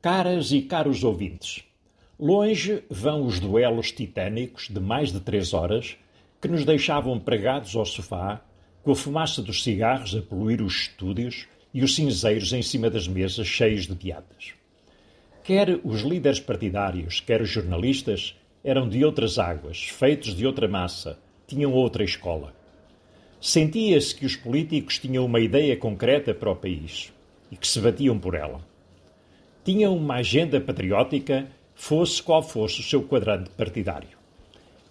Caras 0.00 0.52
e 0.52 0.62
caros 0.62 1.02
ouvintes, 1.02 1.64
longe 2.20 2.84
vão 2.88 3.26
os 3.26 3.40
duelos 3.40 3.90
titânicos 3.90 4.68
de 4.68 4.78
mais 4.78 5.10
de 5.10 5.18
três 5.18 5.52
horas 5.52 5.96
que 6.40 6.46
nos 6.46 6.64
deixavam 6.64 7.18
pregados 7.18 7.74
ao 7.74 7.84
sofá, 7.84 8.40
com 8.84 8.92
a 8.92 8.94
fumaça 8.94 9.42
dos 9.42 9.64
cigarros 9.64 10.14
a 10.14 10.22
poluir 10.22 10.62
os 10.62 10.82
estúdios 10.82 11.48
e 11.74 11.82
os 11.82 11.96
cinzeiros 11.96 12.52
em 12.52 12.62
cima 12.62 12.88
das 12.88 13.08
mesas 13.08 13.48
cheios 13.48 13.88
de 13.88 13.96
piadas. 13.96 14.52
Quer 15.42 15.80
os 15.82 16.02
líderes 16.02 16.38
partidários, 16.38 17.18
quer 17.18 17.42
os 17.42 17.50
jornalistas 17.50 18.36
eram 18.62 18.88
de 18.88 19.04
outras 19.04 19.36
águas, 19.36 19.82
feitos 19.82 20.32
de 20.32 20.46
outra 20.46 20.68
massa, 20.68 21.18
tinham 21.44 21.72
outra 21.72 22.04
escola. 22.04 22.54
Sentia-se 23.40 24.14
que 24.14 24.26
os 24.26 24.36
políticos 24.36 24.96
tinham 24.96 25.24
uma 25.24 25.40
ideia 25.40 25.76
concreta 25.76 26.32
para 26.32 26.52
o 26.52 26.54
país 26.54 27.12
e 27.50 27.56
que 27.56 27.66
se 27.66 27.80
batiam 27.80 28.16
por 28.16 28.36
ela 28.36 28.64
tinham 29.68 29.94
uma 29.94 30.14
agenda 30.14 30.58
patriótica, 30.58 31.46
fosse 31.74 32.22
qual 32.22 32.42
fosse 32.42 32.80
o 32.80 32.82
seu 32.82 33.02
quadrante 33.02 33.50
partidário. 33.50 34.16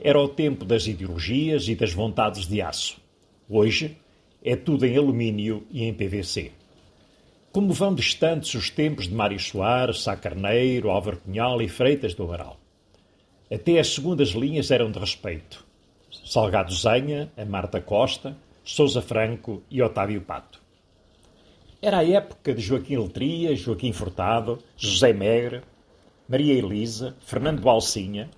Era 0.00 0.18
o 0.18 0.26
tempo 0.26 0.64
das 0.64 0.86
ideologias 0.86 1.68
e 1.68 1.74
das 1.74 1.92
vontades 1.92 2.46
de 2.46 2.62
aço. 2.62 2.96
Hoje 3.50 3.98
é 4.42 4.56
tudo 4.56 4.86
em 4.86 4.96
alumínio 4.96 5.66
e 5.70 5.84
em 5.84 5.92
PVC. 5.92 6.52
Como 7.52 7.70
vão 7.74 7.94
distantes 7.94 8.54
os 8.54 8.70
tempos 8.70 9.08
de 9.08 9.14
Mário 9.14 9.38
Soares, 9.38 10.00
Sá 10.00 10.16
Carneiro, 10.16 10.88
Álvaro 10.88 11.18
Cunhal 11.18 11.60
e 11.60 11.68
Freitas 11.68 12.14
do 12.14 12.24
Amaral. 12.24 12.58
Até 13.52 13.78
as 13.78 13.88
segundas 13.88 14.30
linhas 14.30 14.70
eram 14.70 14.90
de 14.90 14.98
respeito. 14.98 15.66
Salgado 16.24 16.72
Zenha, 16.72 17.30
a 17.36 17.44
Marta 17.44 17.78
Costa, 17.78 18.34
Sousa 18.64 19.02
Franco 19.02 19.62
e 19.70 19.82
Otávio 19.82 20.22
Pato. 20.22 20.62
Era 21.84 21.98
a 21.98 22.08
época 22.08 22.54
de 22.54 22.62
Joaquim 22.62 22.96
Letria, 22.96 23.56
Joaquim 23.56 23.92
Furtado, 23.92 24.62
José 24.76 25.12
Megre, 25.12 25.62
Maria 26.28 26.54
Elisa, 26.54 27.16
Fernando 27.26 27.60
Balsinha, 27.60 28.30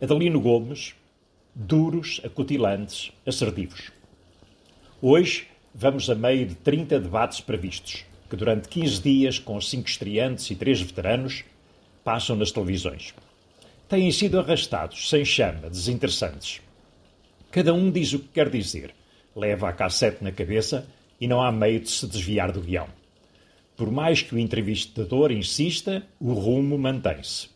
Adelino 0.00 0.40
Gomes, 0.40 0.94
duros, 1.54 2.22
acutilantes, 2.24 3.12
assertivos. 3.26 3.92
Hoje 5.02 5.46
vamos 5.74 6.08
a 6.08 6.14
meio 6.14 6.46
de 6.46 6.54
30 6.54 7.00
debates 7.00 7.42
previstos, 7.42 8.06
que 8.30 8.34
durante 8.34 8.66
15 8.70 9.02
dias, 9.02 9.38
com 9.38 9.60
cinco 9.60 9.86
estreantes 9.86 10.50
e 10.50 10.56
três 10.56 10.80
veteranos, 10.80 11.44
passam 12.02 12.34
nas 12.34 12.50
televisões. 12.50 13.12
Têm 13.90 14.10
sido 14.10 14.40
arrastados, 14.40 15.10
sem 15.10 15.22
chama, 15.22 15.68
desinteressantes. 15.68 16.62
Cada 17.50 17.74
um 17.74 17.90
diz 17.90 18.14
o 18.14 18.20
que 18.20 18.28
quer 18.28 18.48
dizer, 18.48 18.94
leva 19.36 19.68
a 19.68 19.72
cassete 19.74 20.24
na 20.24 20.32
cabeça 20.32 20.88
e 21.20 21.28
não 21.28 21.42
há 21.42 21.52
meio 21.52 21.80
de 21.80 21.90
se 21.90 22.06
desviar 22.06 22.50
do 22.50 22.60
guião. 22.60 22.88
Por 23.76 23.90
mais 23.90 24.22
que 24.22 24.34
o 24.34 24.38
entrevistador 24.38 25.30
insista, 25.30 26.06
o 26.18 26.32
rumo 26.32 26.78
mantém-se. 26.78 27.48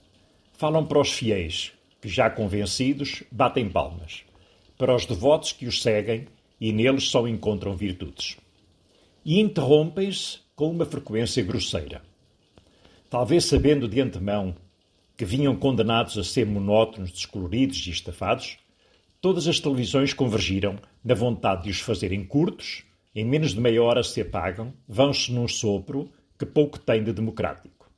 Falam 0.53 0.87
para 0.87 1.01
os 1.01 1.13
fiéis, 1.13 1.73
que 2.01 2.09
já 2.09 2.29
convencidos 2.29 3.23
batem 3.33 3.69
palmas, 3.69 4.23
para 4.77 4.95
os 4.95 5.07
devotos 5.07 5.53
que 5.53 5.67
os 5.67 5.83
seguem 5.83 6.27
e 6.61 6.73
neles 6.73 7.09
só 7.09 7.27
encontram 7.27 7.77
virtudes. 7.77 8.37
E 9.25 9.41
interrompem-se 9.41 10.39
com 10.55 10.71
uma 10.71 10.85
frequência 10.85 11.43
grosseira. 11.43 12.03
Talvez 13.11 13.45
sabendo 13.45 13.89
de 13.89 14.01
antemão 14.01 14.55
que 15.17 15.25
vinham 15.25 15.55
condenados 15.55 16.19
a 16.19 16.25
ser 16.25 16.47
monótonos, 16.47 17.13
descoloridos 17.13 17.87
e 17.87 17.91
estafados, 17.91 18.59
todas 19.21 19.47
as 19.47 19.61
televisões 19.61 20.13
convergiram 20.13 20.79
na 21.05 21.15
vontade 21.15 21.65
de 21.65 21.71
os 21.71 21.81
fazerem 21.81 22.25
curtos, 22.25 22.83
em 23.15 23.25
menos 23.25 23.55
de 23.55 23.61
meia 23.61 23.83
hora 23.83 24.03
se 24.03 24.21
apagam, 24.21 24.75
vão-se 24.89 25.33
num 25.33 25.47
sopro 25.47 26.11
que 26.39 26.45
pouco 26.45 26.79
tem 26.79 27.03
de 27.03 27.13
democrático. 27.13 27.91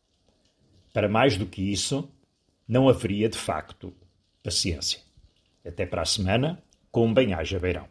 Para 0.92 1.08
mais 1.08 1.36
do 1.36 1.46
que 1.46 1.62
isso, 1.72 2.08
não 2.68 2.88
haveria 2.88 3.28
de 3.28 3.38
facto 3.38 3.94
paciência. 4.42 5.00
Até 5.64 5.86
para 5.86 6.02
a 6.02 6.06
semana, 6.06 6.62
com 6.90 7.06
um 7.06 7.14
bem-aja 7.14 7.58
beirão. 7.58 7.88